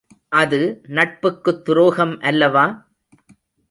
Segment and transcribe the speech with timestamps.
[0.31, 0.59] அது
[0.89, 2.65] நட்புக்குத்துரோகம் அல்லவா?